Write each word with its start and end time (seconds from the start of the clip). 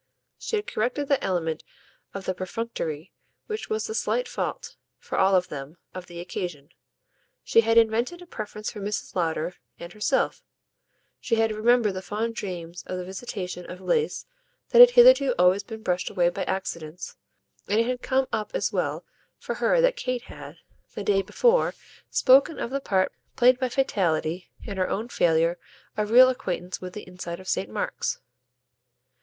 She 0.39 0.55
had 0.55 0.65
corrected 0.65 1.09
that 1.09 1.23
element 1.23 1.63
of 2.15 2.25
the 2.25 2.33
perfunctory 2.33 3.11
which 3.45 3.69
was 3.69 3.85
the 3.85 3.93
slight 3.93 4.27
fault, 4.27 4.75
for 4.97 5.19
all 5.19 5.35
of 5.35 5.49
them, 5.49 5.77
of 5.93 6.07
the 6.07 6.19
occasion; 6.19 6.69
she 7.43 7.61
had 7.61 7.77
invented 7.77 8.19
a 8.19 8.25
preference 8.25 8.71
for 8.71 8.79
Mrs. 8.79 9.13
Lowder 9.13 9.57
and 9.77 9.93
herself; 9.93 10.41
she 11.19 11.35
had 11.35 11.51
remembered 11.51 11.91
the 11.93 12.01
fond 12.01 12.33
dreams 12.33 12.81
of 12.87 12.97
the 12.97 13.05
visitation 13.05 13.69
of 13.69 13.79
lace 13.79 14.25
that 14.69 14.79
had 14.79 14.89
hitherto 14.89 15.35
always 15.37 15.61
been 15.61 15.83
brushed 15.83 16.09
away 16.09 16.29
by 16.29 16.45
accidents, 16.45 17.15
and 17.67 17.79
it 17.79 17.85
had 17.85 18.01
come 18.01 18.25
up 18.33 18.55
as 18.55 18.73
well 18.73 19.05
for 19.37 19.53
her 19.53 19.81
that 19.81 19.95
Kate 19.97 20.23
had, 20.23 20.57
the 20.95 21.03
day 21.03 21.21
before, 21.21 21.75
spoken 22.09 22.57
of 22.57 22.71
the 22.71 22.81
part 22.81 23.11
played 23.35 23.59
by 23.59 23.69
fatality 23.69 24.49
in 24.63 24.77
her 24.77 24.89
own 24.89 25.09
failure 25.09 25.59
of 25.95 26.09
real 26.09 26.29
acquaintance 26.29 26.81
with 26.81 26.93
the 26.93 27.07
inside 27.07 27.39
of 27.39 27.47
Saint 27.47 27.69
Mark's. 27.69 28.19